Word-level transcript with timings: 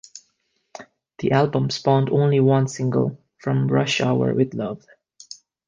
The 1.19 1.31
album 1.31 1.69
spawned 1.69 2.09
only 2.09 2.39
one 2.39 2.67
single, 2.67 3.19
From 3.37 3.67
Rush 3.67 4.01
Hour 4.01 4.33
With 4.33 4.55
Love. 4.55 4.83